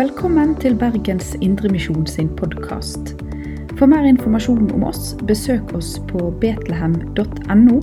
Velkommen 0.00 0.54
til 0.56 0.78
Bergens 0.80 1.34
Indremisjon 1.44 2.06
sin 2.08 2.28
podkast. 2.36 3.10
For 3.76 3.84
mer 3.90 4.06
informasjon 4.08 4.70
om 4.72 4.86
oss, 4.88 5.10
besøk 5.28 5.74
oss 5.76 5.90
på 6.08 6.30
betlehem.no, 6.40 7.74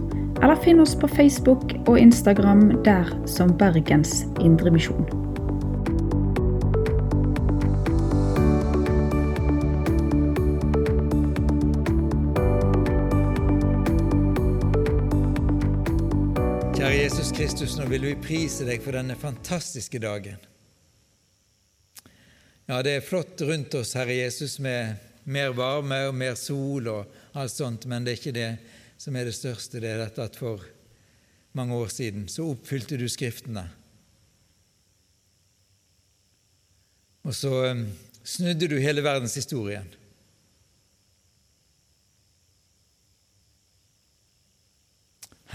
eller 0.41 0.57
finn 0.63 0.81
oss 0.81 0.95
på 0.97 1.11
Facebook 1.11 1.75
og 1.83 1.99
Instagram 2.01 2.71
der 2.87 3.13
som 3.29 3.53
Bergens 3.61 4.23
Indremisjon. 4.41 5.05
Kjære 16.73 16.97
Jesus 16.97 17.29
Kristus, 17.29 17.77
nå 17.77 17.85
vil 17.93 18.09
vi 18.09 18.19
prise 18.25 18.65
deg 18.65 18.81
for 18.81 18.97
denne 18.97 19.13
fantastiske 19.21 20.01
dagen. 20.01 20.41
Ja, 22.67 22.81
det 22.83 22.97
er 22.97 23.05
flott 23.05 23.39
rundt 23.47 23.77
oss, 23.79 23.93
Herre 23.95 24.17
Jesus, 24.17 24.57
med 24.59 24.97
mer 25.23 25.53
varme 25.55 26.01
og 26.09 26.15
mer 26.19 26.33
sol 26.35 26.89
og 26.91 27.13
alt 27.39 27.53
sånt, 27.53 27.87
men 27.87 28.03
det 28.03 28.11
er 28.11 28.19
ikke 28.19 28.33
det 28.35 28.49
som 28.99 29.15
er 29.15 29.29
det 29.29 29.37
største. 29.37 29.79
Det 29.79 29.87
er 29.87 30.01
dette 30.03 30.25
at 30.25 30.35
for 30.35 30.65
mange 31.55 31.77
år 31.79 31.87
siden 31.95 32.27
så 32.27 32.49
oppfylte 32.51 32.99
du 32.99 33.07
Skriftene. 33.07 33.63
Og 37.23 37.35
så 37.35 37.53
um, 37.71 37.87
snudde 38.27 38.67
du 38.67 38.77
hele 38.83 39.03
verdenshistorien. 39.03 39.87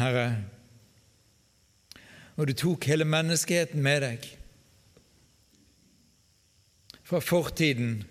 Herre, 0.00 0.28
og 2.40 2.48
du 2.48 2.56
tok 2.56 2.88
hele 2.88 3.04
menneskeheten 3.04 3.84
med 3.84 4.00
deg. 4.00 4.32
Fra 7.12 7.20
fortiden, 7.20 8.04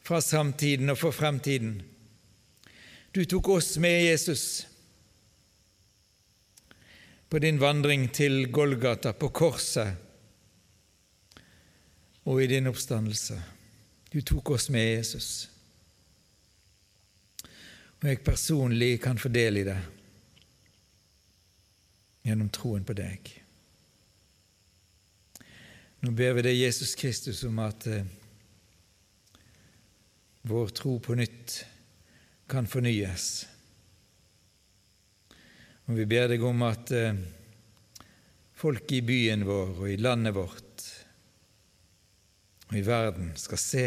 fra 0.00 0.20
samtiden 0.20 0.88
og 0.88 0.96
for 0.96 1.12
fremtiden. 1.12 1.82
Du 3.12 3.20
tok 3.28 3.48
oss 3.48 3.74
med 3.76 4.06
Jesus 4.06 4.66
på 7.28 7.38
din 7.44 7.58
vandring 7.60 8.06
til 8.08 8.46
Golgata, 8.48 9.12
på 9.12 9.28
korset, 9.28 9.90
og 12.24 12.40
i 12.40 12.46
din 12.48 12.70
oppstandelse. 12.70 13.36
Du 14.12 14.22
tok 14.24 14.50
oss 14.56 14.70
med 14.72 14.94
Jesus. 14.96 15.50
Og 18.00 18.08
jeg 18.08 18.22
personlig 18.24 18.94
kan 19.04 19.20
få 19.20 19.28
del 19.28 19.60
i 19.60 19.66
det 19.68 19.76
gjennom 22.24 22.48
troen 22.48 22.88
på 22.88 22.96
deg. 22.96 23.28
Nå 26.00 26.14
ber 26.16 26.32
vi 26.38 26.46
deg, 26.48 26.62
Jesus 26.62 26.94
Kristus, 26.96 27.44
om 27.44 27.60
at 27.60 27.84
eh, 27.92 28.08
vår 30.48 30.72
tro 30.76 30.96
på 31.04 31.16
nytt 31.18 31.58
kan 32.48 32.66
fornyes. 32.66 33.46
Og 35.88 35.96
vi 35.96 36.06
ber 36.08 36.28
deg 36.32 36.44
om 36.44 36.64
at 36.66 36.92
eh, 36.96 37.20
folk 38.56 38.92
i 38.92 39.02
byen 39.04 39.44
vår 39.48 39.74
og 39.76 39.90
i 39.92 40.00
landet 40.00 40.36
vårt 40.36 40.64
og 42.68 42.76
i 42.76 42.84
verden 42.84 43.32
skal 43.40 43.60
se. 43.60 43.84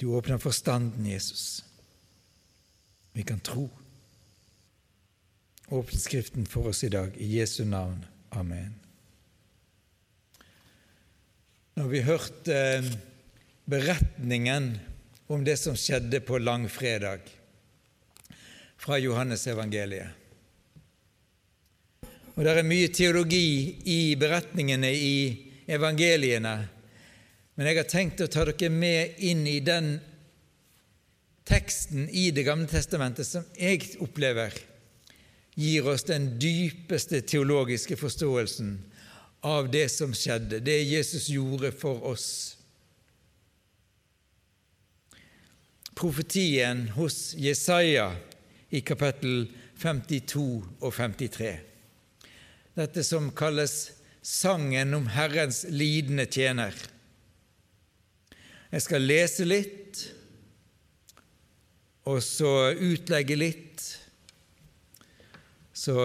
Du 0.00 0.08
åpner 0.16 0.38
forstanden, 0.38 1.06
Jesus. 1.06 1.64
Vi 3.12 3.22
kan 3.22 3.40
tro. 3.40 3.68
Åpne 5.68 6.00
Skriften 6.00 6.46
for 6.46 6.72
oss 6.72 6.84
i 6.84 6.88
dag, 6.88 7.16
i 7.16 7.36
Jesu 7.38 7.64
navn. 7.64 8.04
Amen. 8.30 8.81
Nå 11.74 11.82
har 11.82 11.88
vi 11.88 12.00
hørt 12.04 12.48
eh, 12.48 12.84
beretningen 13.64 14.78
om 15.26 15.44
det 15.44 15.54
som 15.56 15.76
skjedde 15.76 16.18
på 16.20 16.36
langfredag 16.38 17.24
fra 18.76 18.98
Johannes 19.00 19.46
evangeliet. 19.48 20.12
Og 22.34 22.44
Det 22.44 22.52
er 22.52 22.68
mye 22.68 22.92
teologi 22.92 23.48
i 23.88 24.12
beretningene 24.20 24.92
i 24.92 25.16
evangeliene, 25.72 26.54
men 27.56 27.70
jeg 27.70 27.80
har 27.80 27.88
tenkt 27.88 28.20
å 28.20 28.28
ta 28.28 28.44
dere 28.50 28.68
med 28.68 29.24
inn 29.24 29.46
i 29.48 29.58
den 29.64 29.94
teksten 31.48 32.04
i 32.12 32.28
Det 32.36 32.44
gamle 32.44 32.68
testamentet 32.68 33.26
som 33.26 33.48
jeg 33.56 33.94
opplever 34.04 34.60
gir 35.56 35.88
oss 35.88 36.04
den 36.04 36.34
dypeste 36.36 37.24
teologiske 37.24 37.96
forståelsen 37.96 38.76
av 39.42 39.70
det 39.70 39.88
som 39.90 40.14
skjedde, 40.14 40.60
det 40.62 40.78
Jesus 40.86 41.28
gjorde 41.28 41.72
for 41.74 42.04
oss. 42.06 42.28
Profetien 45.98 46.88
hos 46.94 47.34
Jesaja 47.34 48.12
i 48.70 48.80
kapittel 48.80 49.48
52 49.82 50.46
og 50.80 50.94
53. 50.94 51.50
Dette 52.78 53.04
som 53.04 53.32
kalles 53.36 53.90
sangen 54.22 54.94
om 54.94 55.08
Herrens 55.10 55.64
lidende 55.68 56.28
tjener. 56.30 56.76
Jeg 58.72 58.86
skal 58.86 59.04
lese 59.04 59.44
litt, 59.44 60.04
og 62.08 62.22
så 62.24 62.72
utlegge 62.72 63.36
litt. 63.36 63.82
Så 65.74 65.96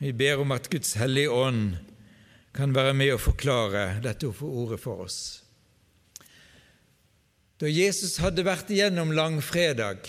vi 0.00 0.14
ber 0.16 0.40
om 0.42 0.56
at 0.56 0.66
Guds 0.72 0.96
hellige 0.98 1.30
ånd 1.30 1.76
kan 2.58 2.74
være 2.74 2.94
med 2.98 3.14
å 3.14 3.20
forklare 3.22 4.00
dette 4.02 4.26
ordet 4.26 4.80
for 4.82 5.04
oss. 5.04 5.18
Da 7.58 7.70
Jesus 7.70 8.16
hadde 8.18 8.42
vært 8.46 8.70
igjennom 8.74 9.12
langfredag 9.14 10.02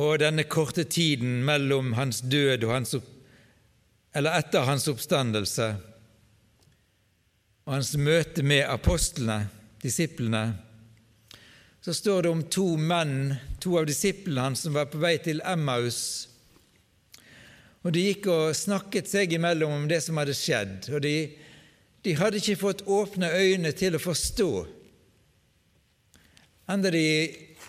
og 0.00 0.18
denne 0.24 0.46
korte 0.48 0.86
tiden 0.88 1.42
mellom 1.44 1.92
hans 1.98 2.22
død 2.24 2.64
og 2.64 2.72
hans 2.72 2.96
eller 4.14 4.38
etter 4.40 4.64
hans 4.64 4.88
oppstandelse 4.88 5.68
og 7.64 7.72
hans 7.72 7.94
møte 7.96 8.44
med 8.46 8.64
apostlene, 8.68 9.48
disiplene, 9.84 10.44
så 11.84 11.92
står 11.92 12.24
det 12.24 12.32
om 12.32 12.42
to 12.48 12.66
menn, 12.80 13.34
to 13.60 13.76
av 13.80 13.88
disiplene 13.88 14.48
hans, 14.48 14.64
som 14.64 14.76
var 14.76 14.88
på 14.92 15.00
vei 15.00 15.16
til 15.20 15.42
Emmaus. 15.44 15.98
Og 17.84 17.92
De 17.92 18.04
gikk 18.06 18.28
og 18.32 18.56
snakket 18.56 19.10
seg 19.10 19.34
imellom 19.36 19.74
om 19.76 19.88
det 19.88 20.00
som 20.04 20.16
hadde 20.16 20.36
skjedd, 20.36 20.88
og 20.94 21.02
de, 21.04 21.16
de 22.04 22.14
hadde 22.16 22.40
ikke 22.40 22.60
fått 22.62 22.84
åpne 22.88 23.28
øyne 23.28 23.74
til 23.76 23.98
å 23.98 24.02
forstå, 24.02 24.50
enda 26.72 26.88
de 26.94 27.04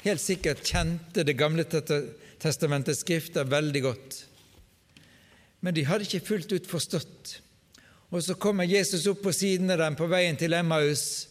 helt 0.06 0.24
sikkert 0.24 0.64
kjente 0.64 1.26
Det 1.28 1.36
gamle 1.36 1.66
testamentets 1.68 3.02
skrifter 3.04 3.48
veldig 3.50 3.82
godt. 3.84 4.20
Men 5.60 5.76
de 5.76 5.84
hadde 5.84 6.06
ikke 6.06 6.28
fullt 6.28 6.54
ut 6.54 6.68
forstått. 6.70 7.40
Og 8.14 8.22
så 8.24 8.36
kommer 8.40 8.70
Jesus 8.70 9.08
opp 9.10 9.24
på 9.26 9.34
siden 9.34 9.74
av 9.74 9.82
dem 9.82 9.98
på 9.98 10.08
veien 10.08 10.38
til 10.40 10.54
Emmaus, 10.56 11.26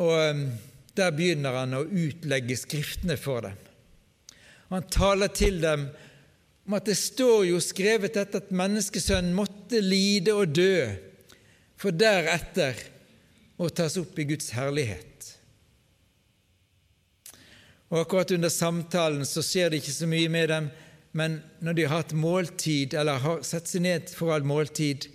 og 0.00 0.12
um, 0.30 0.44
der 0.96 1.10
begynner 1.12 1.58
han 1.60 1.74
å 1.76 1.82
utlegge 1.84 2.56
Skriftene 2.56 3.16
for 3.20 3.44
dem. 3.44 3.56
Han 4.70 4.86
taler 4.92 5.32
til 5.34 5.58
dem 5.60 5.88
om 6.70 6.76
at 6.78 6.86
det 6.86 6.94
står 6.94 7.48
jo 7.48 7.56
skrevet 7.58 8.14
dette 8.14 8.38
at 8.38 8.52
menneskesønnen 8.54 9.34
måtte 9.34 9.80
lide 9.82 10.30
og 10.38 10.52
dø, 10.54 10.86
for 11.74 11.90
deretter 11.90 12.78
å 13.58 13.66
tas 13.74 13.96
opp 13.98 14.14
i 14.22 14.28
Guds 14.28 14.52
herlighet. 14.54 15.32
Og 17.90 18.04
Akkurat 18.04 18.36
under 18.36 18.54
samtalen 18.54 19.26
så 19.26 19.42
skjer 19.42 19.72
det 19.72 19.82
ikke 19.82 19.96
så 19.96 20.06
mye 20.12 20.30
med 20.30 20.46
dem, 20.52 20.70
men 21.10 21.40
når 21.58 21.74
de 21.74 21.88
har 21.88 22.04
hatt 22.04 22.14
måltid, 22.14 22.94
eller 22.94 23.18
har 23.18 23.42
satt 23.42 23.66
seg 23.66 23.82
ned 23.88 24.14
for 24.14 24.30
all 24.30 24.46
måltid, 24.46 25.10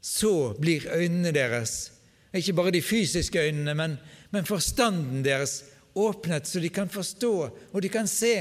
så 0.00 0.54
blir 0.56 0.88
øynene 0.96 1.36
deres, 1.36 1.90
ikke 2.32 2.56
bare 2.56 2.72
de 2.72 2.80
fysiske 2.80 3.50
øynene, 3.50 3.76
men, 3.76 4.00
men 4.32 4.48
forstanden 4.48 5.20
deres, 5.28 5.60
åpnet 5.92 6.48
så 6.48 6.64
de 6.64 6.72
kan 6.72 6.88
forstå 6.88 7.34
og 7.44 7.82
de 7.84 7.92
kan 7.92 8.08
se. 8.08 8.32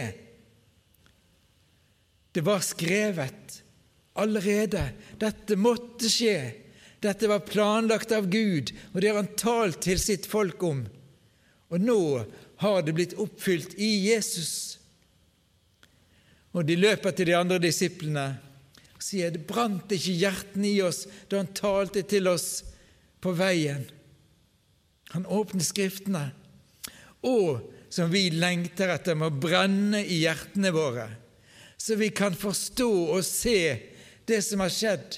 Det 2.33 2.41
var 2.41 2.63
skrevet 2.65 3.61
allerede. 4.17 4.87
Dette 5.21 5.57
måtte 5.57 6.09
skje. 6.09 6.37
Dette 7.03 7.27
var 7.29 7.43
planlagt 7.45 8.13
av 8.15 8.29
Gud, 8.31 8.71
og 8.93 9.01
det 9.01 9.11
har 9.11 9.19
han 9.19 9.33
talt 9.37 9.81
til 9.85 9.99
sitt 10.01 10.25
folk 10.29 10.63
om. 10.63 10.85
Og 11.73 11.81
nå 11.81 11.99
har 12.63 12.85
det 12.85 12.95
blitt 12.95 13.17
oppfylt 13.19 13.75
i 13.81 13.91
Jesus. 14.07 14.79
Og 16.53 16.65
de 16.65 16.77
løper 16.79 17.13
til 17.13 17.31
de 17.31 17.37
andre 17.37 17.59
disiplene 17.61 18.27
og 18.93 19.03
sier 19.03 19.33
det 19.33 19.43
brant 19.49 19.91
ikke 19.91 20.13
hjertene 20.15 20.69
i 20.69 20.81
oss 20.85 21.03
da 21.27 21.41
han 21.41 21.49
talte 21.57 22.05
til 22.07 22.29
oss 22.31 22.63
på 23.23 23.33
veien. 23.35 23.83
Han 25.13 25.25
åpner 25.29 25.65
Skriftene, 25.65 26.29
og 27.25 27.67
som 27.93 28.09
vi 28.13 28.29
lengter 28.33 28.89
etter 28.93 29.17
må 29.17 29.29
brenne 29.29 30.01
i 30.01 30.23
hjertene 30.23 30.71
våre, 30.73 31.09
så 31.83 31.95
vi 31.99 32.07
kan 32.15 32.35
forstå 32.35 32.91
og 33.11 33.25
se 33.27 33.57
det 34.23 34.39
som 34.45 34.61
har 34.63 34.71
skjedd, 34.71 35.17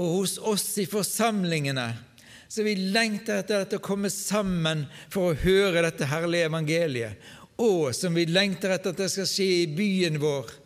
og 0.00 0.14
hos 0.22 0.38
oss 0.40 0.70
i 0.80 0.86
forsamlingene, 0.88 1.90
så 2.48 2.64
vi 2.64 2.72
lengter 2.96 3.42
etter 3.42 3.76
å 3.76 3.84
komme 3.84 4.08
sammen 4.08 4.86
for 5.12 5.34
å 5.34 5.36
høre 5.42 5.84
dette 5.84 6.08
herlige 6.08 6.48
evangeliet, 6.48 7.28
og 7.60 7.92
som 7.92 8.16
vi 8.16 8.24
lengter 8.24 8.72
etter 8.72 8.94
at 8.94 9.04
det 9.04 9.10
skal 9.12 9.28
skje 9.28 9.50
i 9.60 9.70
byen 9.76 10.16
vår, 10.22 10.56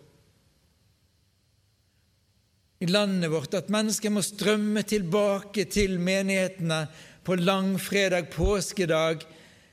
i 2.78 2.86
landet 2.86 3.34
vårt, 3.34 3.58
at 3.58 3.74
mennesker 3.74 4.14
må 4.14 4.22
strømme 4.22 4.86
tilbake 4.86 5.66
til 5.74 5.98
menighetene 5.98 6.84
på 7.26 7.34
langfredag, 7.42 8.30
påskedag, 8.30 9.26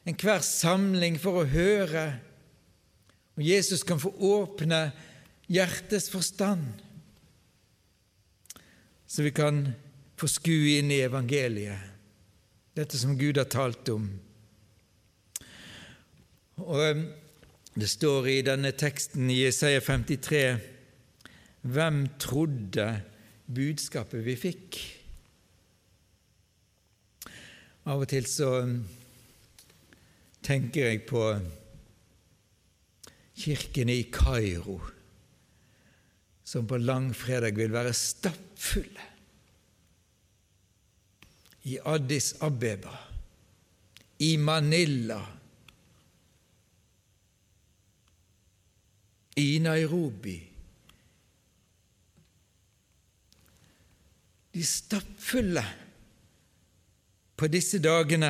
enhver 0.10 0.42
samling 0.42 1.22
for 1.22 1.44
å 1.44 1.52
høre. 1.52 2.08
Og 3.36 3.44
Jesus 3.44 3.84
kan 3.84 4.00
få 4.00 4.14
åpne 4.16 4.90
hjertets 5.52 6.08
forstand, 6.10 6.64
så 9.08 9.24
vi 9.24 9.32
kan 9.36 9.68
få 10.18 10.30
skue 10.32 10.80
inn 10.80 10.92
i 10.92 11.04
evangeliet, 11.04 11.92
dette 12.76 12.98
som 13.00 13.18
Gud 13.20 13.38
har 13.40 13.50
talt 13.52 13.92
om. 13.92 14.08
Og 16.64 16.82
um, 16.96 17.06
Det 17.76 17.90
står 17.92 18.28
i 18.32 18.42
denne 18.48 18.72
teksten 18.72 19.28
i 19.28 19.42
Jesaja 19.42 19.82
53 19.84 20.44
Hvem 21.68 21.98
trodde 22.24 22.86
budskapet 23.52 24.24
vi 24.24 24.36
fikk? 24.40 24.78
Av 27.84 28.00
og 28.00 28.08
til 28.08 28.30
så 28.32 28.54
um, 28.64 28.78
tenker 30.40 30.88
jeg 30.88 31.04
på 31.10 31.26
kirkene 33.36 33.96
i 33.96 34.08
Kairo, 34.12 34.80
som 36.46 36.68
på 36.68 36.78
langfredag 36.78 37.58
vil 37.58 37.74
være 37.74 37.94
stappfulle. 37.94 39.12
I 41.66 41.80
Addis 41.82 42.36
Abeba, 42.46 42.94
i 44.22 44.36
Manila, 44.38 45.20
i 49.36 49.60
Nairobi 49.60 50.38
De 54.56 54.64
stappfulle 54.64 55.64
på 57.36 57.50
disse 57.52 57.82
dagene 57.84 58.30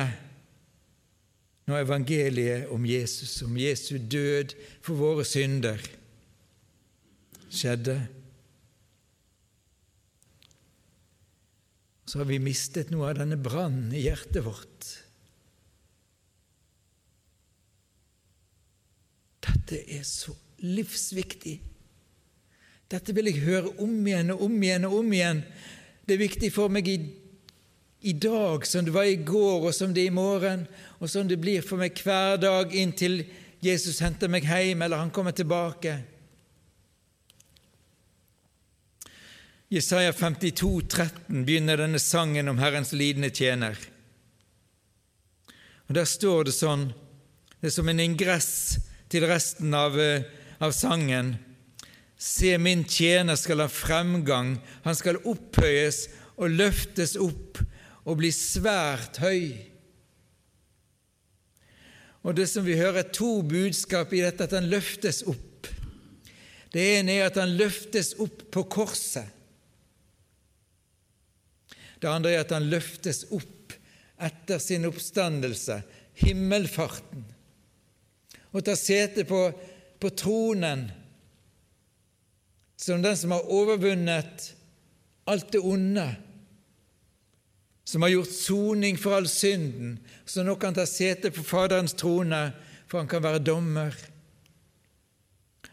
når 1.66 1.82
evangeliet 1.82 2.68
om 2.70 2.84
Jesus, 2.86 3.40
om 3.42 3.56
Jesu 3.58 3.96
død 3.98 4.54
for 4.84 4.98
våre 4.98 5.24
synder, 5.26 5.82
skjedde. 7.50 7.96
Så 12.06 12.22
har 12.22 12.28
vi 12.30 12.38
mistet 12.38 12.92
noe 12.94 13.10
av 13.10 13.18
denne 13.18 13.38
brannen 13.40 13.90
i 13.90 14.04
hjertet 14.04 14.44
vårt. 14.46 14.92
Dette 19.42 19.82
er 19.90 20.06
så 20.06 20.36
livsviktig. 20.62 21.58
Dette 22.86 23.14
vil 23.14 23.32
jeg 23.32 23.42
høre 23.42 23.74
om 23.82 23.96
igjen 24.06 24.30
og 24.36 24.46
om 24.46 24.60
igjen 24.62 24.86
og 24.86 25.00
om 25.00 25.14
igjen. 25.14 25.42
Det 26.06 26.14
er 26.14 26.22
viktig 26.22 26.52
for 26.54 26.70
meg 26.70 26.86
i 26.86 27.00
i 28.00 28.12
dag 28.12 28.66
som 28.66 28.84
det 28.84 28.92
var 28.94 29.04
i 29.08 29.16
går, 29.16 29.68
og 29.68 29.74
som 29.74 29.94
det 29.94 30.04
er 30.04 30.10
i 30.10 30.14
morgen, 30.14 30.66
og 31.00 31.10
som 31.10 31.28
det 31.28 31.40
blir 31.40 31.64
for 31.64 31.80
meg 31.80 31.96
hver 32.04 32.36
dag 32.40 32.74
inntil 32.76 33.22
Jesus 33.64 34.02
henter 34.04 34.30
meg 34.30 34.46
hjem 34.46 34.84
eller 34.84 35.00
han 35.00 35.10
kommer 35.14 35.34
tilbake. 35.34 35.96
Jesaja 39.72 40.12
52, 40.14 40.82
13 40.86 41.42
begynner 41.42 41.80
denne 41.80 41.98
sangen 41.98 42.48
om 42.52 42.60
Herrens 42.62 42.92
lidende 42.94 43.32
tjener. 43.34 43.74
Og 45.88 45.94
Der 45.94 46.06
står 46.06 46.46
det 46.46 46.54
sånn, 46.54 46.92
det 47.58 47.72
er 47.72 47.74
som 47.74 47.88
en 47.90 48.02
ingress 48.02 48.78
til 49.10 49.26
resten 49.26 49.74
av, 49.74 49.98
eh, 49.98 50.22
av 50.60 50.70
sangen. 50.70 51.38
Se, 52.18 52.58
min 52.58 52.84
tjener 52.84 53.36
skal 53.36 53.60
ha 53.60 53.68
fremgang, 53.68 54.60
han 54.84 54.94
skal 54.94 55.18
opphøyes 55.24 56.06
og 56.36 56.50
løftes 56.50 57.16
opp 57.16 57.58
og 58.06 58.20
bli 58.20 58.30
svært 58.34 59.18
høy. 59.22 59.56
Og 62.26 62.34
det 62.38 62.46
som 62.50 62.66
vi 62.66 62.78
hører, 62.78 63.02
er 63.02 63.14
to 63.14 63.40
budskap 63.46 64.14
i 64.14 64.22
dette, 64.24 64.46
at 64.46 64.54
han 64.54 64.70
løftes 64.70 65.22
opp. 65.30 65.68
Det 66.74 66.84
ene 66.98 67.18
er 67.18 67.28
at 67.28 67.38
han 67.38 67.54
løftes 67.58 68.14
opp 68.22 68.46
på 68.54 68.64
korset. 68.70 69.30
Det 72.02 72.10
andre 72.10 72.34
er 72.34 72.44
at 72.44 72.52
han 72.54 72.66
løftes 72.70 73.24
opp 73.34 73.74
etter 74.22 74.60
sin 74.62 74.86
oppstandelse, 74.88 75.80
himmelfarten, 76.22 77.24
og 78.52 78.64
tar 78.64 78.78
sete 78.80 79.26
på, 79.28 79.40
på 80.00 80.10
tronen 80.16 80.86
som 82.80 83.02
den 83.04 83.16
som 83.16 83.34
har 83.34 83.50
overvunnet 83.52 84.46
alt 85.28 85.50
det 85.52 85.60
onde 85.64 86.06
som 87.86 88.02
har 88.02 88.10
gjort 88.10 88.32
soning 88.34 88.96
for 88.98 89.14
all 89.14 89.28
synden, 89.30 89.98
som 90.26 90.46
nå 90.46 90.56
kan 90.58 90.74
ta 90.74 90.82
sete 90.90 91.30
på 91.30 91.44
Faderens 91.46 91.94
trone, 91.94 92.48
for 92.90 92.98
han 92.98 93.10
kan 93.10 93.22
være 93.22 93.44
dommer. 93.46 93.94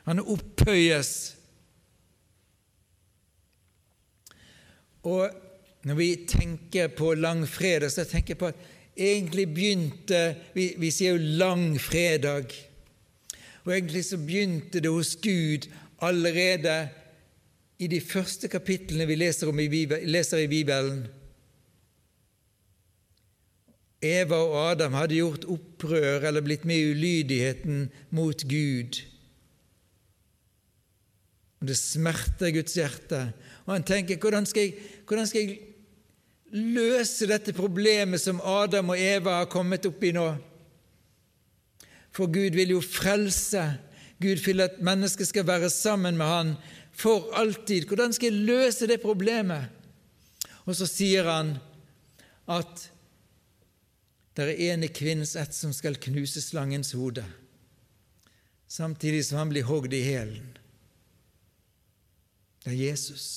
Han 0.06 0.22
opphøyes. 0.22 1.14
Og 5.10 5.34
når 5.84 5.98
vi 5.98 6.10
tenker 6.30 6.94
på 6.94 7.16
langfredag, 7.18 7.90
så 7.92 8.06
tenker 8.06 8.36
jeg 8.36 8.42
på 8.44 8.52
at 8.52 8.70
egentlig 8.94 9.48
begynte 9.50 10.22
Vi, 10.54 10.76
vi 10.78 10.92
sier 10.94 11.18
jo 11.18 11.34
langfredag. 11.42 12.54
Og 13.64 13.74
egentlig 13.74 14.06
så 14.06 14.22
begynte 14.22 14.84
det 14.84 14.92
hos 14.92 15.16
Gud 15.18 15.66
allerede 16.04 16.78
i 17.80 17.88
de 17.88 18.00
første 18.02 18.48
kapitlene 18.48 19.08
vi 19.10 19.18
leser, 19.18 19.50
i, 19.50 19.86
leser 20.06 20.46
i 20.46 20.48
Bibelen. 20.52 21.08
Eva 24.04 24.38
og 24.44 24.56
Adam 24.74 24.96
hadde 24.98 25.18
gjort 25.18 25.48
opprør 25.50 26.28
eller 26.28 26.44
blitt 26.46 26.66
med 26.68 26.80
i 26.80 26.92
ulydigheten 26.92 27.88
mot 28.16 28.44
Gud. 28.50 29.00
Og 31.62 31.68
Det 31.68 31.78
smerter 31.80 32.52
Guds 32.52 32.76
hjerte. 32.76 33.22
Og 33.66 33.78
han 33.78 33.86
tenker 33.88 34.20
hvordan 34.20 34.46
skal, 34.46 34.68
jeg, 34.68 34.90
hvordan 35.08 35.28
skal 35.30 35.42
jeg 35.42 35.60
løse 36.76 37.28
dette 37.30 37.56
problemet 37.56 38.22
som 38.22 38.42
Adam 38.44 38.92
og 38.92 39.00
Eva 39.00 39.40
har 39.40 39.52
kommet 39.52 39.88
opp 39.88 40.04
i 40.04 40.12
nå? 40.16 40.28
For 42.14 42.28
Gud 42.28 42.60
vil 42.60 42.76
jo 42.76 42.82
frelse. 42.84 43.64
Gud 44.22 44.44
vil 44.46 44.62
at 44.62 44.82
mennesket 44.84 45.32
skal 45.32 45.48
være 45.48 45.72
sammen 45.72 46.20
med 46.20 46.26
Han 46.26 46.56
for 46.92 47.32
alltid. 47.34 47.88
Hvordan 47.88 48.14
skal 48.14 48.34
jeg 48.34 48.46
løse 48.46 48.88
det 48.88 49.02
problemet? 49.02 49.72
Og 50.66 50.76
så 50.76 50.88
sier 50.88 51.28
han 51.28 51.56
at 52.48 52.90
det 54.34 54.46
er 54.50 54.62
ene 54.74 54.90
kvinnens 54.90 55.36
ett 55.38 55.54
som 55.54 55.74
skal 55.76 56.00
knuse 56.02 56.42
slangens 56.42 56.94
hode, 56.98 57.24
samtidig 58.68 59.26
som 59.28 59.44
han 59.44 59.52
blir 59.54 59.68
hogd 59.70 59.94
i 59.94 60.02
hælen. 60.06 60.48
Det 62.64 62.72
er 62.72 62.80
Jesus. 62.80 63.28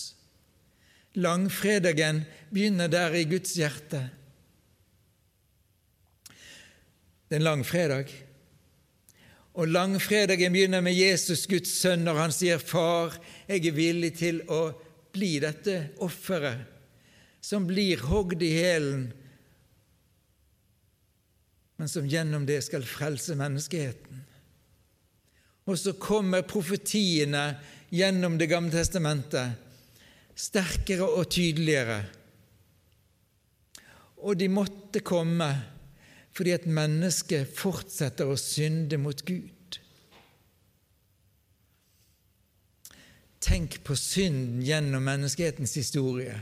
Langfredagen 1.17 2.23
begynner 2.53 2.89
der 2.89 3.17
i 3.17 3.25
Guds 3.29 3.57
hjerte. 3.59 4.07
Det 7.27 7.35
er 7.35 7.41
en 7.41 7.49
langfredag. 7.49 8.13
Og 9.57 9.69
langfredagen 9.69 10.53
begynner 10.53 10.85
med 10.85 10.95
Jesus, 10.95 11.47
Guds 11.49 11.73
sønn, 11.81 12.05
når 12.05 12.21
han 12.21 12.33
sier, 12.33 12.59
'Far, 12.59 13.17
jeg 13.49 13.67
er 13.67 13.73
villig 13.73 14.13
til 14.19 14.43
å 14.49 14.77
bli 15.13 15.39
dette 15.41 15.91
offeret 16.05 16.67
som 17.41 17.67
blir 17.67 18.03
hogd 18.11 18.43
i 18.43 18.53
hælen 18.53 19.13
men 21.77 21.89
som 21.89 22.09
gjennom 22.09 22.47
det 22.49 22.63
skal 22.65 22.87
frelse 22.89 23.37
menneskeheten. 23.37 24.23
Og 25.67 25.79
så 25.79 25.97
kommer 25.99 26.47
profetiene 26.47 27.57
gjennom 27.91 28.39
Det 28.39 28.49
gamle 28.51 28.73
testamentet 28.75 29.63
sterkere 30.37 31.07
og 31.09 31.31
tydeligere. 31.33 32.03
Og 34.27 34.37
de 34.39 34.49
måtte 34.53 35.03
komme 35.05 35.49
fordi 36.37 36.53
at 36.53 36.67
mennesket 36.69 37.49
fortsetter 37.57 38.29
å 38.29 38.37
synde 38.37 38.99
mot 39.01 39.23
Gud. 39.25 39.79
Tenk 43.41 43.79
på 43.87 43.97
synden 43.97 44.61
gjennom 44.67 45.07
menneskehetens 45.07 45.73
historie. 45.79 46.35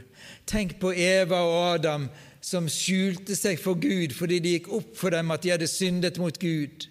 Tenk 0.51 0.81
på 0.83 0.91
Eva 0.99 1.45
og 1.47 1.59
Adam 1.77 2.09
som 2.45 2.67
skjulte 2.69 3.37
seg 3.39 3.61
for 3.61 3.79
Gud 3.81 4.13
fordi 4.17 4.41
det 4.45 4.59
gikk 4.59 4.69
opp 4.77 4.93
for 4.99 5.15
dem 5.15 5.33
at 5.33 5.45
de 5.45 5.55
hadde 5.55 5.71
syndet 5.71 6.21
mot 6.21 6.37
Gud. 6.41 6.91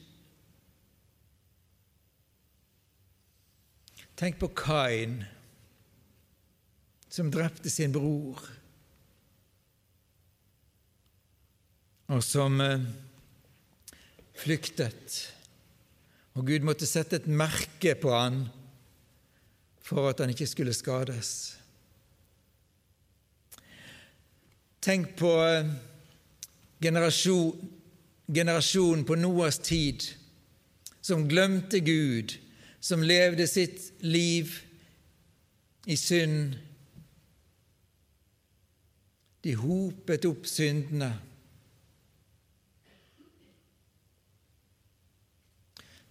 Tenk 4.18 4.40
på 4.42 4.50
Kain, 4.58 5.24
som 7.12 7.30
drepte 7.34 7.70
sin 7.70 7.94
bror, 7.94 8.42
og 12.14 12.22
som 12.26 12.62
eh, 12.62 12.86
flyktet. 14.38 15.18
Og 16.38 16.48
Gud 16.50 16.66
måtte 16.66 16.90
sette 16.90 17.20
et 17.20 17.30
merke 17.30 17.94
på 18.00 18.14
han 18.14 18.46
for 19.84 20.10
at 20.10 20.22
han 20.24 20.32
ikke 20.34 20.48
skulle 20.50 20.74
skades. 20.78 21.63
Tenk 24.84 25.14
på 25.16 25.32
eh, 25.48 25.70
generasjon, 26.84 27.70
generasjonen 28.28 29.06
på 29.08 29.16
Noas 29.16 29.62
tid 29.64 30.04
som 31.00 31.24
glemte 31.28 31.80
Gud, 31.80 32.36
som 32.80 33.04
levde 33.04 33.48
sitt 33.48 33.94
liv 34.04 34.52
i 35.86 35.96
synd. 36.00 36.58
De 39.44 39.56
hopet 39.60 40.28
opp 40.28 40.48
syndene. 40.48 41.14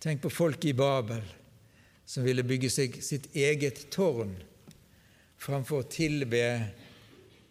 Tenk 0.01 0.25
på 0.25 0.33
folk 0.33 0.65
i 0.65 0.75
Babel 0.77 1.23
som 2.09 2.25
ville 2.25 2.45
bygge 2.45 2.73
seg 2.73 2.97
sitt 3.05 3.29
eget 3.37 3.85
tårn 3.95 4.33
framfor 5.41 5.85
å 5.85 5.93
tilbe 5.93 6.41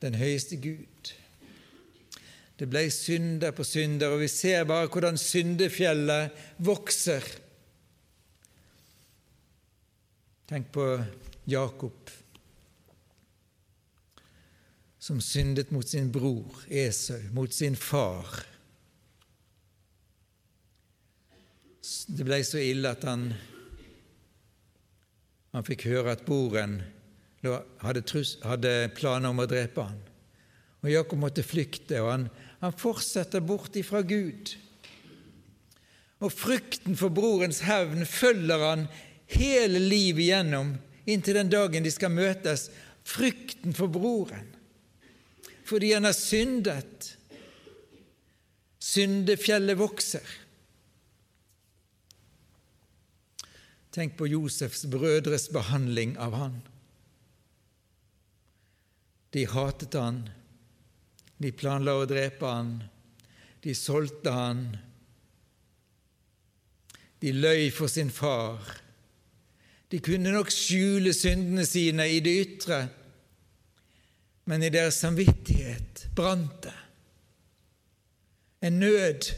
den 0.02 0.18
høyeste 0.18 0.58
Gud. 0.62 0.91
Det 2.62 2.68
ble 2.70 2.84
synder 2.94 3.56
på 3.58 3.64
synder, 3.66 4.12
og 4.14 4.20
vi 4.22 4.28
ser 4.30 4.68
bare 4.70 4.86
hvordan 4.86 5.16
syndefjellet 5.18 6.36
vokser. 6.62 7.26
Tenk 10.46 10.68
på 10.76 10.86
Jakob, 11.50 12.12
som 15.02 15.18
syndet 15.26 15.72
mot 15.74 15.90
sin 15.90 16.12
bror 16.14 16.60
Esau, 16.70 17.18
mot 17.34 17.50
sin 17.50 17.74
far. 17.74 18.30
Det 22.14 22.30
ble 22.30 22.44
så 22.46 22.62
ille 22.62 22.94
at 22.94 23.10
han, 23.10 23.26
han 25.58 25.66
fikk 25.66 25.88
høre 25.90 26.14
at 26.14 26.22
broren 26.30 26.78
hadde, 27.42 28.06
trus, 28.06 28.38
hadde 28.46 28.92
planer 28.94 29.34
om 29.34 29.42
å 29.42 29.50
drepe 29.50 29.90
han. 29.90 29.98
Og 30.82 30.90
Jakob 30.90 31.20
måtte 31.22 31.46
flykte, 31.46 31.98
og 32.06 32.10
han, 32.10 32.30
han 32.62 32.74
fortsetter 32.78 33.42
bort 33.42 33.76
ifra 33.76 34.04
Gud. 34.06 34.54
Og 36.22 36.30
frykten 36.30 36.98
for 36.98 37.10
brorens 37.14 37.64
hevn 37.66 38.06
følger 38.06 38.62
han 38.62 38.84
hele 39.34 39.82
livet 39.82 40.28
igjennom, 40.28 40.76
inntil 41.10 41.40
den 41.40 41.50
dagen 41.50 41.86
de 41.86 41.94
skal 41.94 42.14
møtes. 42.14 42.68
Frykten 43.02 43.74
for 43.74 43.90
broren, 43.90 44.46
fordi 45.66 45.96
han 45.96 46.06
har 46.06 46.14
syndet. 46.14 47.16
Syndefjellet 48.82 49.78
vokser. 49.78 50.26
Tenk 53.92 54.14
på 54.20 54.30
Josefs 54.30 54.86
brødres 54.90 55.50
behandling 55.52 56.14
av 56.22 56.38
han. 56.38 56.62
De 59.34 59.48
hatet 59.48 59.98
han, 59.98 60.22
de 61.42 61.52
planla 61.56 61.98
å 61.98 62.08
drepe 62.10 62.48
han, 62.48 62.76
de 63.62 63.74
solgte 63.78 64.34
han, 64.34 64.64
de 67.22 67.34
løy 67.34 67.70
for 67.74 67.92
sin 67.92 68.10
far. 68.14 68.62
De 69.92 70.00
kunne 70.02 70.34
nok 70.34 70.50
skjule 70.54 71.14
syndene 71.14 71.66
sine 71.68 72.08
i 72.10 72.22
det 72.24 72.34
ytre, 72.46 72.82
men 74.50 74.66
i 74.66 74.72
deres 74.74 74.98
samvittighet 75.04 76.08
brant 76.18 76.64
det. 76.66 76.78
En 78.66 78.78
nød 78.82 79.30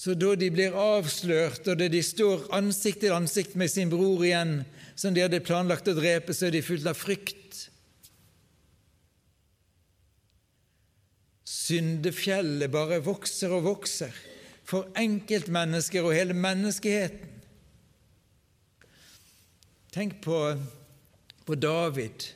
så 0.00 0.14
da 0.16 0.30
de 0.38 0.46
blir 0.48 0.72
avslørt, 0.80 1.66
og 1.68 1.76
da 1.76 1.86
de 1.92 2.00
står 2.00 2.46
ansikt 2.56 3.02
til 3.02 3.12
ansikt 3.12 3.56
med 3.60 3.68
sin 3.68 3.90
bror 3.92 4.22
igjen, 4.24 4.62
som 4.96 5.12
de 5.12 5.20
hadde 5.20 5.42
planlagt 5.44 5.90
å 5.92 5.96
drepe, 5.98 6.32
så 6.32 6.48
er 6.48 6.54
de 6.54 6.62
fullt 6.64 6.88
av 6.88 6.96
frykt. 6.96 7.39
Syndefjellet 11.50 12.70
bare 12.70 13.00
vokser 13.02 13.50
og 13.56 13.64
vokser 13.66 14.14
for 14.70 14.86
enkeltmennesker 14.98 16.04
og 16.06 16.14
hele 16.14 16.36
menneskeheten. 16.36 17.26
Tenk 19.90 20.20
på, 20.22 20.36
på 21.46 21.56
David. 21.58 22.28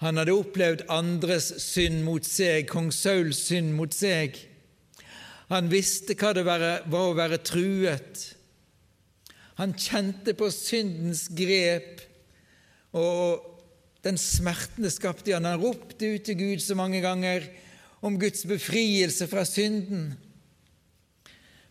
Han 0.00 0.20
hadde 0.20 0.36
opplevd 0.38 0.84
andres 0.92 1.50
synd 1.64 2.04
mot 2.06 2.24
seg, 2.24 2.68
kong 2.70 2.92
Sauls 2.94 3.42
synd 3.50 3.74
mot 3.76 3.92
seg. 3.92 4.38
Han 5.50 5.66
visste 5.72 6.14
hva 6.14 6.30
det 6.36 6.46
var 6.46 6.62
å 6.86 7.08
være 7.18 7.40
truet. 7.42 8.22
Han 9.58 9.74
kjente 9.74 10.36
på 10.38 10.48
syndens 10.54 11.26
grep, 11.36 11.98
og 12.96 13.49
den 14.04 14.18
smerten 14.20 14.86
det 14.86 14.92
skapte 14.94 15.30
i 15.30 15.34
han. 15.36 15.48
Han 15.48 15.60
ropte 15.60 16.14
ut 16.14 16.24
til 16.26 16.38
Gud 16.38 16.64
så 16.64 16.76
mange 16.78 17.02
ganger 17.04 17.46
om 18.00 18.18
Guds 18.20 18.46
befrielse 18.48 19.28
fra 19.28 19.44
synden. 19.44 20.14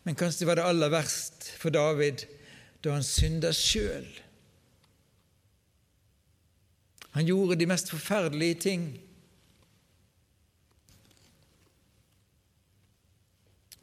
Men 0.05 0.17
kanskje 0.17 0.47
var 0.47 0.59
det 0.59 0.67
aller 0.69 0.93
verst 0.93 1.51
for 1.59 1.73
David 1.73 2.25
da 2.83 2.95
han 2.95 3.03
synda 3.03 3.51
sjøl. 3.55 4.07
Han 7.17 7.25
gjorde 7.25 7.57
de 7.59 7.67
mest 7.67 7.89
forferdelige 7.91 8.61
ting. 8.69 8.89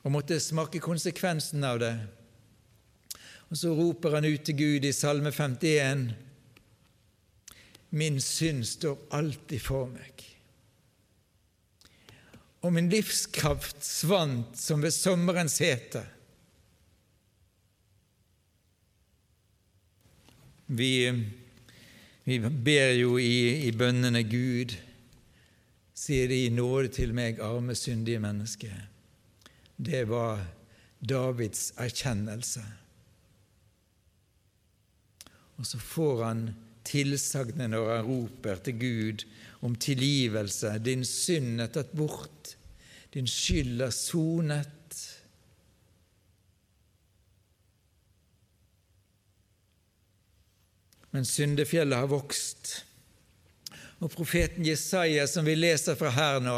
og 0.07 0.12
måtte 0.15 0.38
smake 0.38 0.79
konsekvensen 0.79 1.65
av 1.67 1.81
det. 1.83 1.95
Og 3.50 3.59
så 3.59 3.73
roper 3.75 4.15
han 4.15 4.29
ut 4.29 4.45
til 4.47 4.55
Gud 4.55 4.85
i 4.87 4.93
Salme 4.95 5.33
51.: 5.35 6.12
Min 7.90 8.21
synd 8.21 8.64
står 8.66 8.99
alltid 9.14 9.62
for 9.62 9.87
meg. 9.90 10.25
Og 12.66 12.73
min 12.75 12.90
livskraft 12.90 13.85
svant 13.85 14.59
som 14.59 14.83
ved 14.83 14.95
sommerens 14.95 15.61
hete. 15.62 16.02
Vi, 20.66 20.90
vi 22.26 22.40
ber 22.43 22.97
jo 22.99 23.21
i, 23.23 23.69
i 23.69 23.71
bønnene 23.71 24.25
Gud, 24.26 24.75
sier 25.95 26.26
de 26.28 26.43
nåde 26.50 26.90
til 26.99 27.14
meg, 27.14 27.38
arme, 27.38 27.76
syndige 27.78 28.19
menneske 28.21 28.73
det 29.76 30.05
var 30.09 30.45
Davids 30.99 31.73
erkjennelse. 31.76 32.64
Og 35.57 35.66
så 35.66 35.78
får 35.78 36.25
han 36.25 36.49
tilsagnet 36.87 37.73
når 37.73 37.90
han 37.90 38.07
roper 38.07 38.62
til 38.64 38.78
Gud 38.81 39.26
om 39.66 39.75
tilgivelse. 39.75 40.73
Din 40.85 41.05
synd 41.07 41.61
er 41.64 41.73
tatt 41.75 41.93
bort, 41.97 42.55
din 43.14 43.28
skyld 43.31 43.83
er 43.87 43.95
sonet. 43.95 44.73
Men 51.16 51.25
syndefjellet 51.25 51.97
har 51.97 52.11
vokst. 52.12 52.75
Og 54.05 54.12
profeten 54.12 54.66
Jesaja, 54.66 55.25
som 55.26 55.47
vi 55.49 55.55
leser 55.57 55.97
fra 55.97 56.11
her 56.12 56.43
nå, 56.45 56.57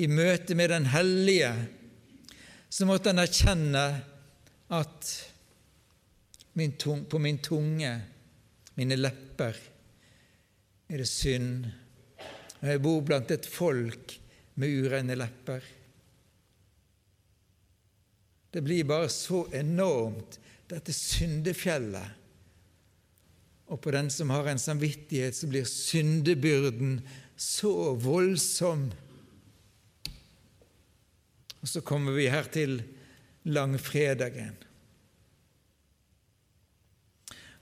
i 0.00 0.08
møte 0.08 0.56
med 0.56 0.72
Den 0.72 0.88
hellige, 0.90 1.52
så 2.72 2.86
måtte 2.88 3.12
han 3.12 3.22
erkjenne 3.22 3.84
at 4.74 5.10
på 6.54 7.18
min 7.18 7.38
tunge, 7.38 7.92
mine 8.78 8.98
lepper, 8.98 9.58
er 10.90 11.00
det 11.00 11.08
synd. 11.08 11.66
Og 12.60 12.68
jeg 12.68 12.82
bor 12.84 13.00
blant 13.06 13.30
et 13.34 13.46
folk 13.48 14.16
med 14.60 14.84
urene 14.84 15.16
lepper. 15.18 15.64
Det 18.54 18.62
blir 18.62 18.86
bare 18.86 19.10
så 19.10 19.44
enormt, 19.54 20.38
dette 20.70 20.94
syndefjellet. 20.94 22.20
Og 23.72 23.80
på 23.82 23.92
den 23.94 24.10
som 24.12 24.30
har 24.30 24.46
en 24.48 24.60
samvittighet, 24.60 25.34
så 25.36 25.48
blir 25.50 25.66
syndebyrden 25.68 27.00
så 27.40 27.94
voldsom 27.98 28.90
og 31.64 31.68
så 31.68 31.80
kommer 31.80 32.12
vi 32.12 32.26
her 32.28 32.44
til 32.52 32.82
langfredagen. 33.48 34.52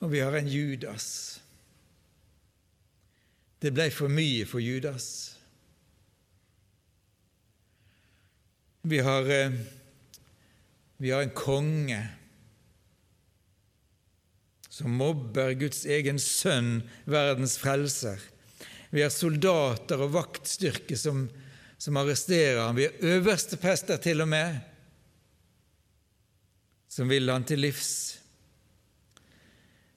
Og 0.02 0.10
vi 0.10 0.22
har 0.22 0.34
en 0.34 0.48
Judas. 0.50 1.06
Det 3.62 3.70
ble 3.74 3.86
for 3.94 4.10
mye 4.10 4.46
for 4.50 4.62
Judas. 4.62 5.06
Vi 8.82 8.98
har, 8.98 9.30
eh, 9.30 9.54
vi 10.98 11.10
har 11.14 11.22
en 11.22 11.30
konge 11.30 12.00
som 14.68 14.90
mobber 14.90 15.54
Guds 15.54 15.84
egen 15.86 16.18
sønn, 16.18 16.82
verdens 17.04 17.54
frelser. 17.58 18.18
Vi 18.90 19.02
har 19.02 19.14
soldater 19.14 20.02
og 20.02 20.16
vaktstyrke 20.18 20.98
som 20.98 21.28
som 21.82 21.96
arresterer 21.96 22.60
ham. 22.60 22.76
Vi 22.76 22.84
har 22.84 22.92
øverste 23.16 23.56
prester 23.58 23.96
til 23.98 24.22
og 24.22 24.28
med 24.30 24.60
som 26.88 27.08
vil 27.10 27.30
han 27.30 27.42
til 27.44 27.58
livs. 27.58 28.11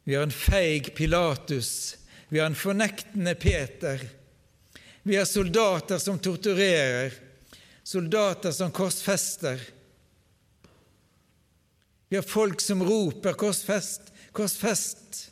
Vi 0.05 0.15
har 0.15 0.23
en 0.23 0.31
feig 0.31 0.95
Pilatus. 0.95 1.97
Vi 2.29 2.39
har 2.39 2.45
en 2.45 2.55
fornektende 2.55 3.35
Peter. 3.35 4.09
Vi 5.01 5.15
har 5.15 5.25
soldater 5.25 5.97
som 5.97 6.19
torturerer, 6.19 7.13
soldater 7.83 8.51
som 8.51 8.71
korsfester. 8.71 9.61
Vi 12.09 12.15
har 12.15 12.23
folk 12.23 12.61
som 12.61 12.83
roper 12.83 13.33
'korsfest, 13.33 14.01
korsfest'. 14.31 15.29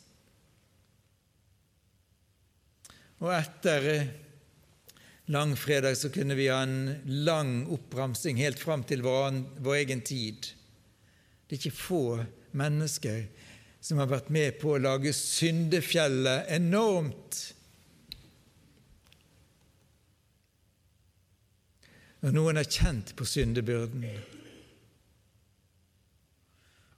Og 3.18 3.30
etter 3.34 4.08
langfredag 5.24 5.96
så 5.96 6.10
kunne 6.10 6.34
vi 6.34 6.48
ha 6.50 6.62
en 6.62 7.00
lang 7.06 7.66
oppramsing 7.66 8.36
helt 8.42 8.58
fram 8.58 8.82
til 8.82 9.06
vår, 9.06 9.38
vår 9.62 9.74
egen 9.74 10.02
tid. 10.02 10.50
Det 11.46 11.56
er 11.56 11.62
ikke 11.62 11.78
få 11.78 12.04
mennesker 12.50 13.26
som 13.84 14.00
har 14.00 14.08
vært 14.08 14.30
med 14.32 14.54
på 14.62 14.72
å 14.72 14.80
lage 14.80 15.12
syndefjellet 15.12 16.48
enormt. 16.56 17.40
Og 22.24 22.32
noen 22.32 22.62
er 22.62 22.70
kjent 22.70 23.12
på 23.18 23.28
syndebyrden. 23.28 24.06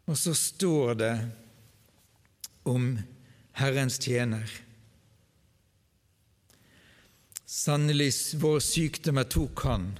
Og 0.06 0.14
så 0.14 0.36
står 0.38 0.94
det 1.02 1.12
om 2.70 2.92
Herrens 3.58 3.98
tjener. 3.98 4.46
Sannelig, 7.50 8.12
våre 8.38 8.62
sykdommer 8.62 9.26
tok 9.26 9.66
han, 9.66 9.94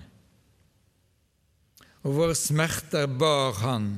og 2.06 2.20
våre 2.20 2.38
smerter 2.38 3.10
bar 3.10 3.58
han. 3.64 3.96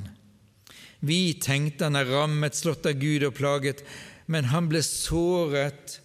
Vi 0.99 1.33
tenkte 1.39 1.87
han 1.87 1.95
er 1.95 2.09
rammet, 2.11 2.57
slått 2.57 2.87
av 2.89 2.99
Gud 2.99 3.23
og 3.23 3.37
plaget, 3.37 3.83
men 4.27 4.49
han 4.51 4.67
ble 4.71 4.81
såret 4.83 5.99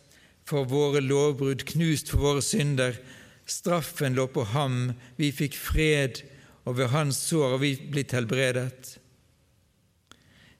for 0.47 0.69
våre 0.69 1.03
lovbrudd, 1.03 1.65
knust 1.67 2.13
for 2.13 2.23
våre 2.23 2.45
synder. 2.45 2.99
Straffen 3.47 4.15
lå 4.17 4.29
på 4.33 4.45
ham, 4.55 4.95
vi 5.17 5.33
fikk 5.35 5.57
fred, 5.59 6.23
og 6.65 6.79
ved 6.79 6.93
hans 6.95 7.19
sår 7.29 7.57
har 7.57 7.61
vi 7.61 7.75
blitt 7.93 8.15
helbredet. 8.17 8.95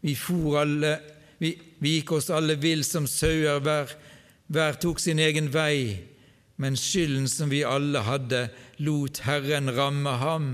Vi 0.05 0.17
alle, 0.61 0.99
vi, 1.41 1.55
vi 1.81 1.95
gikk 1.99 2.13
oss 2.19 2.29
alle 2.29 2.59
vill 2.61 2.85
som 2.85 3.07
sauer, 3.09 3.63
hver, 3.65 3.95
hver 4.53 4.77
tok 4.83 5.01
sin 5.01 5.23
egen 5.23 5.49
vei, 5.55 6.03
men 6.61 6.77
skylden 6.77 7.29
som 7.31 7.49
vi 7.49 7.65
alle 7.65 8.05
hadde, 8.05 8.49
lot 8.85 9.23
Herren 9.25 9.73
ramme 9.73 10.19
ham. 10.21 10.49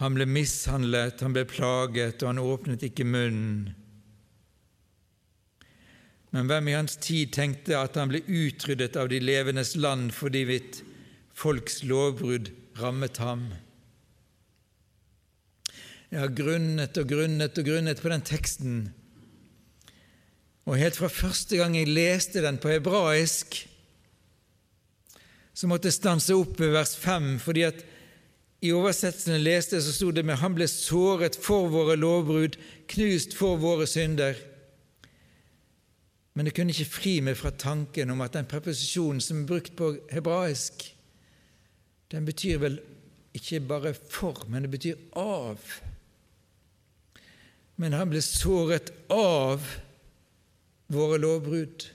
Han 0.00 0.16
ble 0.16 0.24
mishandlet, 0.24 1.20
han 1.20 1.34
ble 1.36 1.44
plaget, 1.44 2.22
og 2.22 2.30
han 2.30 2.40
åpnet 2.40 2.84
ikke 2.88 3.04
munnen. 3.04 3.74
Men 6.30 6.46
hvem 6.48 6.70
i 6.70 6.76
hans 6.78 6.94
tid 7.02 7.34
tenkte 7.34 7.76
at 7.76 7.98
han 7.98 8.08
ble 8.12 8.22
utryddet 8.24 8.96
av 8.96 9.10
de 9.10 9.18
levendes 9.20 9.74
land 9.76 10.14
fordi 10.14 10.44
mitt 10.48 10.78
folks 11.36 11.82
lovbrudd 11.84 12.52
rammet 12.80 13.20
ham? 13.20 13.48
Jeg 16.10 16.22
har 16.22 16.32
grunnet 16.34 16.96
og 16.98 17.10
grunnet 17.10 17.58
og 17.60 17.68
grunnet 17.68 18.00
på 18.02 18.10
den 18.14 18.24
teksten, 18.26 18.78
og 20.64 20.78
helt 20.78 20.96
fra 20.96 21.10
første 21.10 21.58
gang 21.58 21.76
jeg 21.76 21.90
leste 21.90 22.42
den 22.44 22.58
på 22.62 22.72
hebraisk, 22.72 23.60
så 25.54 25.68
måtte 25.68 25.90
jeg 25.90 25.98
stanse 25.98 26.34
opp 26.34 26.56
ved 26.62 26.72
vers 26.72 26.94
5, 26.96 27.34
fordi 27.42 27.66
at 27.68 27.82
i 28.60 28.72
oversettelsen 28.76 29.38
jeg 29.38 29.44
leste, 29.46 29.80
så 29.80 29.92
sto 29.92 30.10
det 30.10 30.24
med 30.24 30.36
'Han 30.36 30.54
ble 30.54 30.68
såret 30.68 31.36
for 31.36 31.68
våre 31.68 31.96
lovbrudd, 31.96 32.56
knust 32.88 33.34
for 33.34 33.56
våre 33.56 33.86
synder'. 33.86 34.36
Men 36.34 36.46
jeg 36.46 36.54
kunne 36.54 36.72
ikke 36.72 36.84
fri 36.84 37.20
meg 37.20 37.36
fra 37.36 37.50
tanken 37.50 38.10
om 38.10 38.20
at 38.20 38.32
den 38.32 38.46
preposisjonen 38.46 39.20
som 39.20 39.42
er 39.42 39.46
brukt 39.46 39.76
på 39.76 39.96
hebraisk, 40.12 40.96
den 42.10 42.24
betyr 42.24 42.58
vel 42.58 42.80
ikke 43.34 43.60
bare 43.60 43.94
'for', 43.94 44.46
men 44.48 44.62
det 44.62 44.70
betyr 44.70 44.96
'av'. 45.16 45.80
Men 47.76 47.92
han 47.92 48.10
ble 48.10 48.20
såret 48.20 48.90
av 49.10 49.62
våre 50.88 51.18
lovbrudd. 51.18 51.86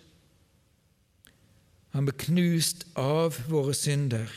Han 1.93 2.05
ble 2.05 2.15
knust 2.17 2.85
av 2.95 3.37
våre 3.47 3.73
synder. 3.73 4.31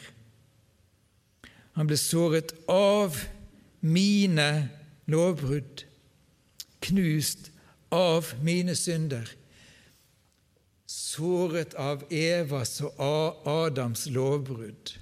Han 1.79 1.87
ble 1.87 1.95
såret 1.95 2.51
av 2.67 3.15
mine 3.87 4.47
lovbrudd, 5.07 5.85
knust 6.83 7.53
av 7.95 8.33
mine 8.43 8.75
synder, 8.75 9.31
såret 10.91 11.77
av 11.79 12.03
Evas 12.11 12.81
og 12.83 13.47
Adams 13.47 14.09
lovbrudd, 14.11 14.97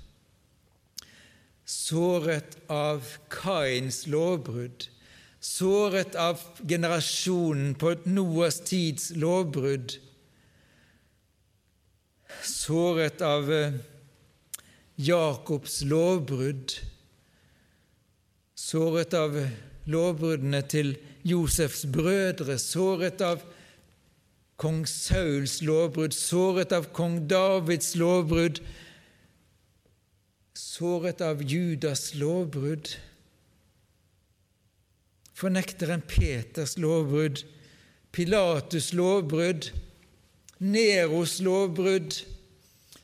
såret 1.65 2.61
av 2.69 3.09
Kains 3.33 4.05
lovbrudd, 4.12 4.91
såret 5.41 6.12
av 6.21 6.45
generasjonen 6.61 7.73
på 7.81 7.97
Noas 8.05 8.61
tids 8.69 9.15
lovbrudd, 9.17 9.97
såret 12.45 13.25
av 13.25 13.49
eh, 13.65 13.85
Jakobs 14.97 15.83
lovbrudd, 15.85 16.73
såret 18.57 19.13
av 19.13 19.35
lovbruddene 19.85 20.63
til 20.65 20.95
Josefs 21.27 21.85
brødre, 21.93 22.57
såret 22.57 23.21
av 23.21 23.43
kong 24.57 24.87
Sauls 24.89 25.59
lovbrudd, 25.61 26.17
såret 26.17 26.73
av 26.73 26.89
kong 26.97 27.27
Davids 27.29 27.93
lovbrudd, 28.01 28.63
såret 30.57 31.21
av 31.21 31.45
Judas 31.45 32.15
lovbrudd, 32.17 32.95
fornekteren 35.37 36.01
Peters 36.09 36.79
lovbrudd, 36.81 37.45
Pilatus 38.17 38.95
lovbrudd, 38.97 39.69
Neros 40.57 41.37
lovbrudd, 41.45 42.17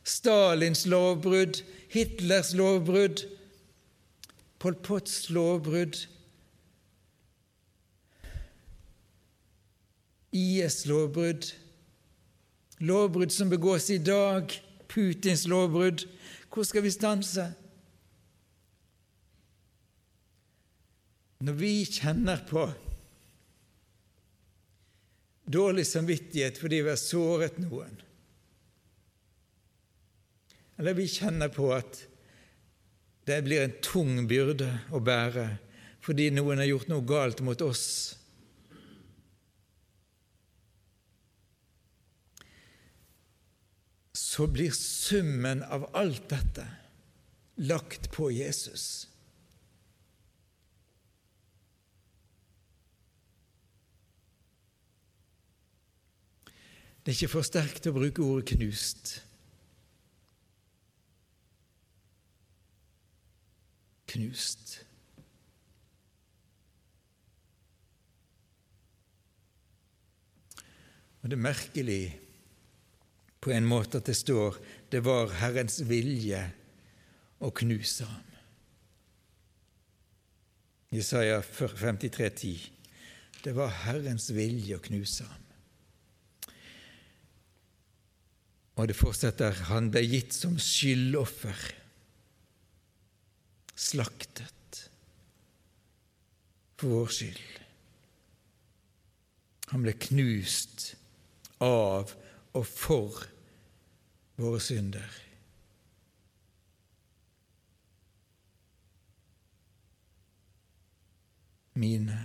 Stalins 0.08 0.86
lovbrudd, 0.88 1.60
Hitlers 1.92 2.54
lovbrudd, 2.56 3.26
Pol 4.58 4.74
Pots 4.80 5.28
lovbrudd, 5.30 5.98
IS 10.32 10.86
lovbrudd, 10.88 11.50
lovbrudd 12.80 13.34
som 13.34 13.50
begås 13.52 13.90
i 13.92 13.98
dag, 14.00 14.54
Putins 14.88 15.44
lovbrudd. 15.46 16.06
Hvor 16.52 16.64
skal 16.64 16.82
vi 16.84 16.92
stanse? 16.92 17.44
Når 21.42 21.58
vi 21.58 21.74
kjenner 21.84 22.40
på 22.48 22.64
dårlig 25.52 25.84
samvittighet 25.90 26.60
fordi 26.60 26.80
vi 26.84 26.92
har 26.92 27.00
såret 27.00 27.58
noen, 27.60 27.96
eller 30.82 30.96
vi 30.98 31.04
kjenner 31.06 31.46
på 31.46 31.68
at 31.70 32.00
det 33.30 33.36
blir 33.46 33.62
en 33.62 33.74
tung 33.86 34.24
byrde 34.26 34.66
å 34.90 34.98
bære 34.98 35.44
fordi 36.02 36.24
noen 36.34 36.58
har 36.58 36.66
gjort 36.66 36.88
noe 36.90 37.06
galt 37.06 37.38
mot 37.46 37.62
oss. 37.62 37.84
Så 44.10 44.50
blir 44.50 44.74
summen 44.74 45.62
av 45.62 45.86
alt 45.94 46.26
dette 46.34 46.66
lagt 47.62 48.10
på 48.10 48.32
Jesus. 48.34 49.06
Det 57.02 57.12
er 57.12 57.20
ikke 57.20 57.36
for 57.38 57.46
sterkt 57.46 57.86
å 57.86 57.94
bruke 57.94 58.26
ordet 58.26 58.56
'knust'. 58.56 59.20
Knust. 64.12 64.78
Og 71.22 71.30
Det 71.30 71.38
er 71.38 71.46
merkelig 71.46 72.02
på 73.42 73.50
en 73.54 73.66
måte 73.66 73.98
at 73.98 74.06
det 74.10 74.16
står 74.18 74.58
det 74.92 75.04
var 75.06 75.30
Herrens 75.40 75.80
vilje 75.88 76.42
å 77.42 77.50
knuse 77.54 78.06
ham. 78.06 78.28
Jesaja 80.92 81.40
53, 81.40 82.28
10. 82.36 82.66
Det 83.42 83.54
var 83.56 83.70
Herrens 83.86 84.28
vilje 84.34 84.76
å 84.76 84.82
knuse 84.84 85.24
ham. 85.24 85.46
Og 88.76 88.88
det 88.88 88.96
fortsetter 88.96 89.56
han 89.70 89.90
ble 89.92 90.02
gitt 90.04 90.36
som 90.36 90.58
skyldoffer 90.60 91.81
slaktet 93.74 94.90
for 96.76 96.88
vår 96.88 97.12
skyld. 97.14 97.58
Han 99.72 99.84
ble 99.86 99.94
knust 99.96 100.90
av 101.62 102.10
og 102.52 102.66
for 102.68 103.22
våre 104.36 104.60
synder. 104.60 105.18
Mine. 111.72 112.18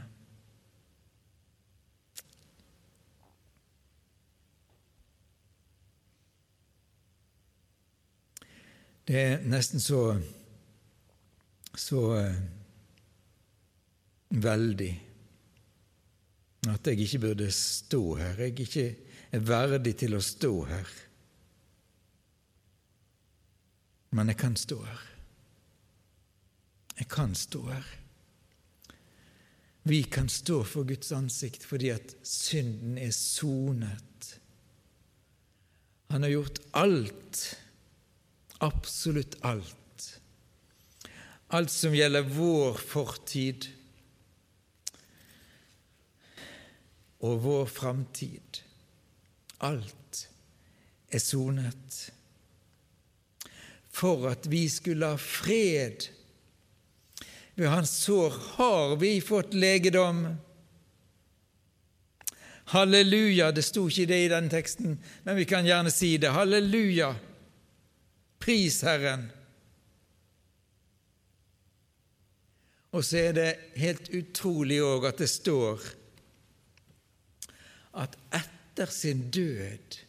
Det 9.07 9.21
er 9.21 9.45
nesten 9.47 9.79
så 9.79 10.17
så 11.77 12.01
eh, 12.17 12.39
veldig 14.29 14.93
at 16.67 16.87
jeg 16.89 17.05
ikke 17.05 17.21
burde 17.27 17.51
stå 17.53 18.01
her. 18.19 18.41
Jeg 18.41 18.59
ikke 18.65 18.87
er 19.31 19.45
verdig 19.45 19.93
til 20.01 20.17
å 20.17 20.23
stå 20.23 20.51
her. 20.67 20.89
Men 24.17 24.33
jeg 24.33 24.39
kan 24.41 24.57
stå 24.59 24.81
her. 24.83 25.05
Jeg 26.97 27.07
kan 27.13 27.35
stå 27.37 27.61
her. 27.69 27.87
Vi 29.87 30.01
kan 30.11 30.27
stå 30.27 30.63
for 30.67 30.87
Guds 30.87 31.13
ansikt 31.15 31.63
fordi 31.63 31.93
at 31.93 32.17
synden 32.27 32.97
er 32.99 33.13
sonet. 33.15 34.33
Han 36.11 36.25
har 36.25 36.33
gjort 36.33 36.59
alt 36.75 37.45
Absolutt 38.57 39.35
alt. 39.45 39.86
Alt 41.47 41.71
som 41.71 41.95
gjelder 41.95 42.27
vår 42.27 42.79
fortid 42.81 43.69
og 47.23 47.39
vår 47.45 47.69
framtid. 47.71 48.59
Alt 49.63 50.27
er 51.09 51.23
sonet. 51.23 52.01
For 53.89 54.27
at 54.29 54.49
vi 54.51 54.67
skulle 54.69 55.13
ha 55.13 55.17
fred. 55.17 56.09
Ved 57.55 57.71
hans 57.71 57.95
sår 58.03 58.35
har 58.57 58.97
vi 59.01 59.15
fått 59.23 59.55
legedom. 59.57 60.27
Halleluja! 62.75 63.53
Det 63.55 63.63
sto 63.63 63.87
ikke 63.87 64.09
det 64.11 64.19
i 64.25 64.29
den 64.29 64.51
teksten, 64.51 64.99
men 65.23 65.39
vi 65.39 65.47
kan 65.47 65.65
gjerne 65.65 65.91
si 65.93 66.17
det. 66.19 66.35
Halleluja! 66.35 67.15
Pris 68.43 68.81
Herren! 68.85 69.29
Og 72.97 73.05
så 73.05 73.19
er 73.27 73.33
det 73.37 73.49
helt 73.77 74.07
utrolig 74.17 74.79
òg 74.81 75.03
at 75.11 75.19
det 75.21 75.29
står 75.29 75.83
at 78.01 78.15
etter 78.33 78.89
sin 78.93 79.27
død 79.33 79.99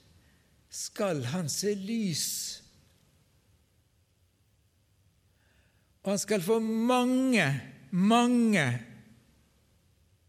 skal 0.72 1.20
han 1.34 1.50
se 1.52 1.74
lys. 1.76 2.28
Og 6.04 6.14
han 6.14 6.22
skal 6.22 6.44
få 6.44 6.58
mange, 6.64 7.44
mange 7.90 8.64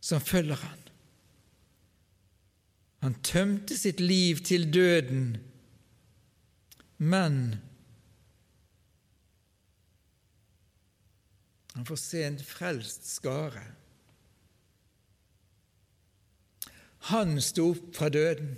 som 0.04 0.20
følger 0.20 0.60
han. 0.60 0.84
Han 3.06 3.16
tømte 3.24 3.78
sitt 3.80 4.04
liv 4.04 4.44
til 4.44 4.68
døden, 4.74 5.38
men 6.98 7.60
Han 11.74 11.86
får 11.86 12.00
se 12.02 12.24
en 12.24 12.40
frelst 12.40 13.06
skare. 13.06 13.64
Han 17.12 17.38
sto 17.42 17.70
opp 17.72 17.94
fra 17.96 18.10
døden. 18.12 18.58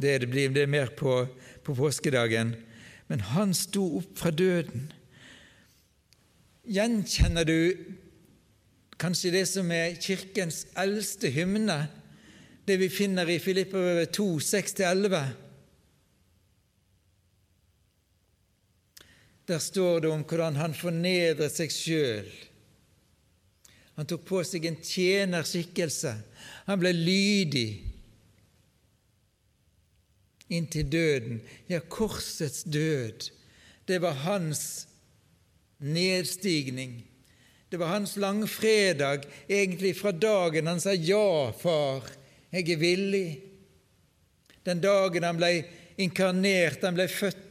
Det, 0.00 0.18
blir 0.26 0.50
det 0.50 0.66
mer 0.66 0.90
på, 0.96 1.26
på 1.62 1.74
påskedagen. 1.74 2.54
Men 3.06 3.20
han 3.20 3.54
sto 3.54 3.84
opp 4.00 4.16
fra 4.18 4.32
døden. 4.34 4.88
Gjenkjenner 6.64 7.44
du 7.44 7.58
kanskje 8.98 9.34
det 9.34 9.44
som 9.50 9.70
er 9.74 9.98
Kirkens 10.00 10.64
eldste 10.80 11.28
hymne, 11.34 11.84
det 12.64 12.78
vi 12.80 12.88
finner 12.88 13.28
i 13.28 13.38
Filippa 13.42 14.06
2, 14.08 14.28
6-11? 14.40 15.43
Der 19.48 19.60
står 19.60 20.00
det 20.00 20.10
om 20.10 20.24
hvordan 20.24 20.56
han 20.56 20.74
fornedret 20.76 21.52
seg 21.52 21.72
sjøl. 21.72 22.28
Han 23.94 24.08
tok 24.10 24.24
på 24.26 24.40
seg 24.46 24.64
en 24.66 24.78
tjenerskikkelse. 24.82 26.14
Han 26.66 26.80
ble 26.80 26.94
lydig 26.96 27.68
inntil 30.52 30.88
døden. 30.90 31.40
Ja, 31.70 31.80
korsets 31.80 32.64
død, 32.64 33.30
det 33.88 34.00
var 34.02 34.18
hans 34.24 34.86
nedstigning. 35.78 37.02
Det 37.68 37.80
var 37.80 37.94
hans 37.96 38.16
langfredag, 38.16 39.24
egentlig 39.48 39.96
fra 39.98 40.12
dagen 40.12 40.66
han 40.66 40.80
sa 40.80 40.92
'Ja, 40.92 41.50
far, 41.50 42.02
jeg 42.52 42.70
er 42.70 42.76
villig'. 42.76 43.40
Den 44.64 44.80
dagen 44.80 45.22
han 45.22 45.36
ble 45.36 45.64
inkarnert, 45.98 46.82
han 46.82 46.94
ble 46.94 47.08
født 47.08 47.43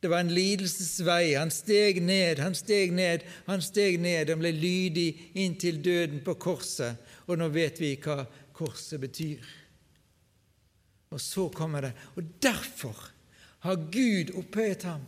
det 0.00 0.08
var 0.08 0.20
en 0.24 0.32
lidelsesvei. 0.32 1.34
Han 1.34 1.50
steg 1.52 2.00
ned, 2.02 2.40
han 2.40 2.54
steg 2.56 2.92
ned, 2.96 3.24
han 3.46 3.62
steg 3.62 3.98
ned. 4.00 4.32
Han 4.32 4.40
ble 4.40 4.52
lydig 4.56 5.08
inntil 5.36 5.82
døden 5.84 6.22
på 6.24 6.38
korset. 6.40 6.96
Og 7.28 7.36
nå 7.40 7.50
vet 7.52 7.80
vi 7.82 7.92
hva 8.00 8.22
korset 8.56 9.02
betyr. 9.02 9.44
Og 11.12 11.20
så 11.20 11.48
kommer 11.52 11.84
det. 11.84 11.92
Og 12.16 12.24
derfor 12.40 12.96
har 13.66 13.76
Gud 13.92 14.32
opphøyet 14.40 14.86
ham 14.88 15.04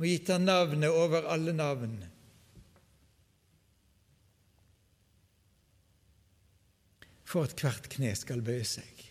og 0.00 0.06
gitt 0.06 0.30
ham 0.32 0.46
navnet 0.46 0.94
over 0.96 1.26
alle 1.28 1.52
navn. 1.52 1.98
For 7.26 7.44
at 7.46 7.58
hvert 7.58 7.90
kne 7.92 8.14
skal 8.18 8.40
bøye 8.42 8.64
seg, 8.66 9.02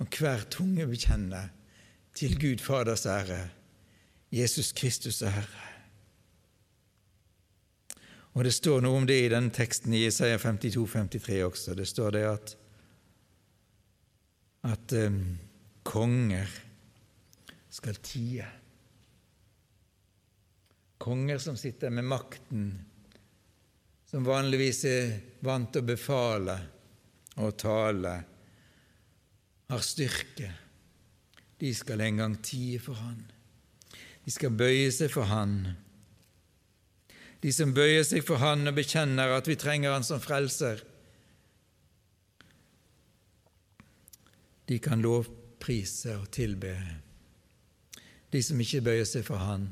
og 0.00 0.08
hver 0.16 0.46
tunge 0.50 0.88
bekjenne 0.90 1.42
til 2.14 2.38
Gud 2.40 2.60
Faders 2.60 3.06
ære, 3.06 3.48
Jesus 4.32 4.72
Kristus 4.72 5.22
er 5.22 5.30
Herre. 5.30 5.68
Og 8.32 8.44
Det 8.44 8.54
står 8.54 8.80
noe 8.80 9.02
om 9.02 9.06
det 9.06 9.18
i 9.20 9.28
den 9.28 9.50
teksten 9.52 9.92
i 9.92 10.06
Isaiah 10.06 10.40
52, 10.40 10.86
53 10.92 11.42
også. 11.44 11.74
Det 11.76 11.88
står 11.88 12.14
det 12.16 12.22
at, 12.24 12.54
at 14.72 14.94
um, 15.04 15.18
konger 15.84 16.48
skal 17.72 18.00
tie. 18.00 18.46
Konger 21.02 21.38
som 21.42 21.58
sitter 21.60 21.90
med 21.90 22.08
makten, 22.08 22.66
som 24.08 24.24
vanligvis 24.24 24.84
er 24.88 25.12
vant 25.44 25.72
til 25.72 25.84
å 25.84 25.90
befale 25.92 26.56
og 27.42 27.56
tale, 27.60 28.16
har 29.72 29.84
styrke 29.84 30.50
de 31.62 31.70
skal 31.74 32.00
en 32.02 32.16
gang 32.16 32.32
tie 32.42 32.80
for 32.82 32.98
Han. 32.98 33.20
De 34.24 34.32
skal 34.34 34.50
bøye 34.50 34.88
seg 34.90 35.12
for 35.14 35.30
Han. 35.30 35.76
De 37.42 37.52
som 37.54 37.70
bøyer 37.74 38.02
seg 38.06 38.24
for 38.26 38.42
Han 38.42 38.66
og 38.66 38.74
bekjenner 38.74 39.36
at 39.36 39.46
vi 39.46 39.54
trenger 39.54 39.94
Han 39.94 40.06
som 40.06 40.18
frelser, 40.22 40.82
de 44.66 44.78
kan 44.82 45.02
lovprise 45.04 46.16
og 46.18 46.28
tilbe. 46.34 46.74
De 48.34 48.42
som 48.42 48.58
ikke 48.62 48.82
bøyer 48.82 49.06
seg 49.06 49.26
for 49.26 49.42
Han, 49.46 49.70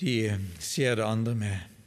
de 0.00 0.14
ser 0.62 0.96
det 0.96 1.04
andre 1.04 1.34
med. 1.36 1.77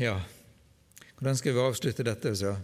Ja, 0.00 0.22
hvordan 1.18 1.36
skal 1.36 1.52
vi 1.52 1.60
avslutte 1.60 2.04
dette, 2.06 2.30
så? 2.36 2.54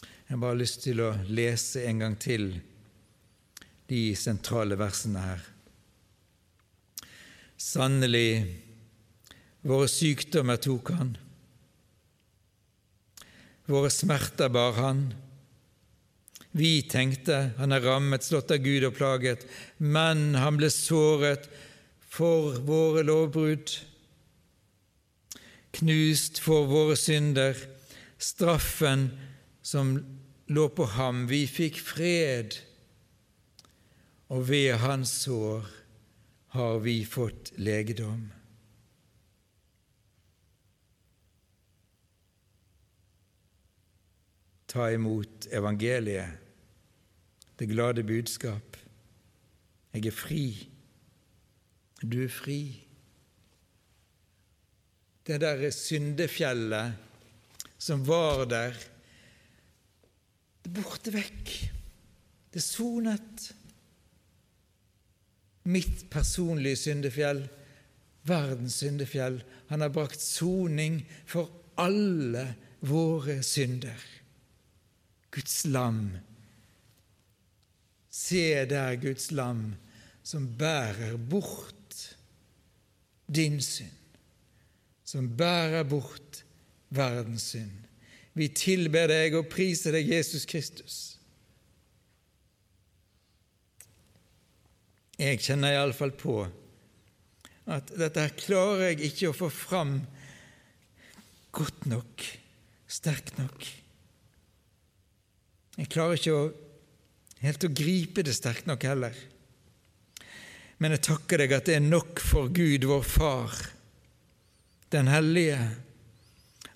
Jeg 0.00 0.32
har 0.32 0.38
bare 0.40 0.58
lyst 0.58 0.80
til 0.86 1.02
å 1.04 1.10
lese 1.28 1.82
en 1.86 2.00
gang 2.00 2.14
til 2.18 2.48
de 3.90 4.00
sentrale 4.16 4.78
versene 4.80 5.20
her. 5.20 5.42
Sannelig, 7.60 8.46
våre 9.66 9.90
sykdommer 9.92 10.56
tok 10.62 10.90
han. 10.96 11.12
Våre 13.68 13.90
smerter 13.92 14.48
bar 14.52 14.80
han. 14.80 15.02
Vi 16.56 16.80
tenkte 16.88 17.50
han 17.58 17.76
er 17.76 17.84
rammet, 17.84 18.24
slått 18.24 18.54
av 18.56 18.64
Gud 18.64 18.88
og 18.88 18.96
plaget, 18.96 19.44
men 19.76 20.32
han 20.38 20.56
ble 20.56 20.72
såret 20.72 21.44
for 22.08 22.56
våre 22.64 23.04
lovbrudd. 23.04 23.76
Knust 25.76 26.40
for 26.40 26.66
våre 26.70 26.96
synder. 26.96 27.56
Straffen 28.18 29.10
som 29.62 29.96
lå 30.46 30.68
på 30.68 30.86
ham. 30.96 31.26
Vi 31.28 31.44
fikk 31.50 31.80
fred, 31.82 32.56
og 34.32 34.48
ved 34.48 34.78
hans 34.82 35.12
sår 35.24 35.66
har 36.56 36.80
vi 36.84 37.00
fått 37.04 37.52
legedom. 37.58 38.30
Ta 44.66 44.90
imot 44.92 45.46
evangeliet, 45.54 46.40
det 47.56 47.68
glade 47.70 48.04
budskap. 48.04 48.76
Jeg 49.94 50.10
er 50.10 50.12
fri. 50.12 50.42
Du 52.02 52.18
er 52.24 52.32
fri. 52.32 52.85
Det 55.26 55.40
der 55.42 55.64
syndefjellet 55.74 57.02
som 57.78 58.04
var 58.06 58.44
der, 58.48 58.76
det 60.62 60.70
er 60.70 60.76
borte 60.82 61.12
vekk. 61.14 61.50
Det 62.50 62.60
er 62.62 62.64
sonet. 62.64 63.48
Mitt 65.66 66.06
personlige 66.10 66.78
syndefjell, 66.78 67.42
verdens 68.26 68.78
syndefjell. 68.82 69.40
Han 69.70 69.82
har 69.82 69.94
brakt 69.94 70.22
soning 70.22 71.00
for 71.26 71.50
alle 71.78 72.46
våre 72.86 73.40
synder. 73.46 73.98
Guds 75.34 75.64
lam. 75.66 76.16
Se 78.10 78.64
der 78.70 78.96
Guds 79.02 79.30
lam 79.34 79.74
som 80.26 80.48
bærer 80.58 81.16
bort 81.16 82.16
din 83.26 83.60
synd, 83.62 83.95
som 85.06 85.28
bærer 85.38 85.86
bort 85.86 86.42
verdens 86.94 87.52
synd. 87.52 87.84
Vi 88.36 88.50
tilber 88.52 89.08
deg 89.08 89.36
og 89.38 89.48
priser 89.48 89.94
deg, 89.96 90.10
Jesus 90.10 90.44
Kristus. 90.48 90.96
Jeg 95.16 95.40
kjenner 95.40 95.72
iallfall 95.72 96.12
på 96.12 96.42
at 97.72 97.88
dette 97.98 98.26
klarer 98.38 98.90
jeg 98.90 99.08
ikke 99.08 99.30
å 99.30 99.36
få 99.36 99.48
fram 99.50 99.94
godt 101.56 101.86
nok, 101.88 102.26
sterkt 102.86 103.38
nok. 103.40 103.64
Jeg 105.76 105.88
klarer 105.92 106.20
ikke 106.20 106.36
å, 106.36 106.44
helt 107.40 107.64
å 107.64 107.72
gripe 107.72 108.24
det 108.26 108.36
sterkt 108.36 108.68
nok 108.68 108.84
heller. 108.86 109.16
Men 110.76 110.92
jeg 110.92 111.06
takker 111.08 111.40
deg 111.40 111.56
at 111.56 111.70
det 111.70 111.78
er 111.78 111.88
nok 111.88 112.20
for 112.20 112.52
Gud, 112.52 112.84
vår 112.84 113.04
Far, 113.08 113.56
den 114.94 115.08
hellige, 115.08 115.58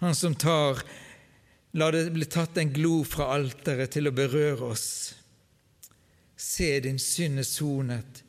Han 0.01 0.14
som 0.14 0.35
tar 0.35 0.81
La 1.73 1.90
det 1.90 2.11
bli 2.11 2.27
tatt 2.27 2.57
en 2.59 2.73
glo 2.73 3.05
fra 3.07 3.29
alteret 3.37 3.92
til 3.94 4.11
å 4.11 4.14
berøre 4.14 4.73
oss. 4.73 4.88
Se, 6.35 6.70
din 6.83 6.99
synd 6.99 7.38
er 7.38 7.46
sonet, 7.46 8.23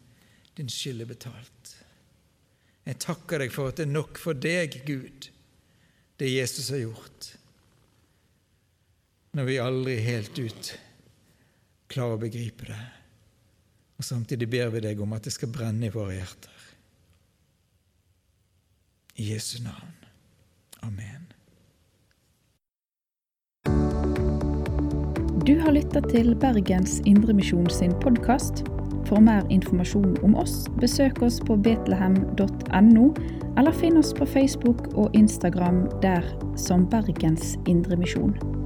din 0.54 0.70
skyld 0.70 1.02
er 1.02 1.10
betalt. 1.10 1.72
Jeg 2.86 3.00
takker 3.02 3.42
deg 3.42 3.54
for 3.54 3.72
at 3.72 3.80
det 3.80 3.88
er 3.88 3.96
nok 3.96 4.22
for 4.22 4.38
deg, 4.38 4.82
Gud, 4.86 5.30
det 6.22 6.30
Jesus 6.30 6.70
har 6.70 6.84
gjort, 6.84 7.32
når 9.34 9.48
vi 9.48 9.60
aldri 9.64 9.98
helt 10.06 10.38
ut 10.38 10.74
klarer 11.92 12.18
å 12.18 12.22
begripe 12.22 12.68
det. 12.68 12.82
Og 13.98 14.06
Samtidig 14.06 14.50
ber 14.50 14.70
vi 14.74 14.84
deg 14.86 15.02
om 15.02 15.14
at 15.16 15.26
det 15.26 15.34
skal 15.34 15.50
brenne 15.54 15.88
i 15.88 15.94
våre 15.94 16.18
hjerter. 16.20 16.51
I 19.16 19.34
Jesu 19.34 19.64
navn. 19.64 19.96
Amen. 20.82 21.34
Du 25.46 25.60
har 25.60 25.72
lytta 25.72 26.02
til 26.02 26.36
Bergens 26.36 27.02
Indremisjon 27.06 27.70
sin 27.70 27.92
podkast. 28.02 28.64
For 29.06 29.20
mer 29.20 29.42
informasjon 29.50 30.18
om 30.24 30.36
oss, 30.36 30.70
besøk 30.80 31.22
oss 31.22 31.42
på 31.44 31.58
betlehem.no, 31.58 33.10
eller 33.58 33.76
finn 33.76 33.98
oss 34.00 34.14
på 34.14 34.26
Facebook 34.26 34.88
og 34.94 35.16
Instagram 35.18 35.84
der 36.02 36.24
som 36.56 36.88
Bergens 36.90 37.58
Indremisjon. 37.68 38.61